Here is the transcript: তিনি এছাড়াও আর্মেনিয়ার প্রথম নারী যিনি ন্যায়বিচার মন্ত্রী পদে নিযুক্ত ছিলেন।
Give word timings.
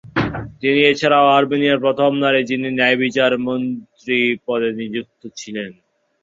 তিনি 0.61 0.79
এছাড়াও 0.83 1.27
আর্মেনিয়ার 1.31 1.83
প্রথম 1.85 2.11
নারী 2.23 2.41
যিনি 2.49 2.67
ন্যায়বিচার 2.71 3.31
মন্ত্রী 3.45 4.17
পদে 4.45 4.69
নিযুক্ত 4.79 5.21
ছিলেন। 5.39 5.71